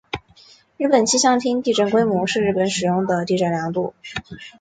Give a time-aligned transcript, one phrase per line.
[0.77, 4.33] 日本气象厅地震规模是日本使用的地震度量。